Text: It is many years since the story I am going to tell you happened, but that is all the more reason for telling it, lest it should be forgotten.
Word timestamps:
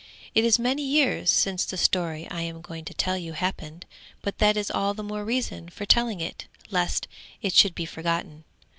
It 0.33 0.43
is 0.43 0.57
many 0.57 0.81
years 0.81 1.29
since 1.29 1.63
the 1.63 1.77
story 1.77 2.27
I 2.31 2.41
am 2.41 2.61
going 2.61 2.85
to 2.85 2.93
tell 2.95 3.19
you 3.19 3.33
happened, 3.33 3.85
but 4.23 4.39
that 4.39 4.57
is 4.57 4.71
all 4.71 4.95
the 4.95 5.03
more 5.03 5.23
reason 5.23 5.69
for 5.69 5.85
telling 5.85 6.19
it, 6.21 6.47
lest 6.71 7.07
it 7.43 7.53
should 7.53 7.75
be 7.75 7.85
forgotten. 7.85 8.43